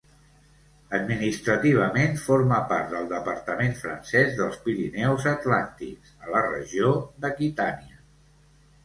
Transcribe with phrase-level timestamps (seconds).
[0.99, 6.91] Administrativament forma part del departament francès dels Pirineus Atlàntics, a la regió
[7.27, 8.03] d'Aquitània.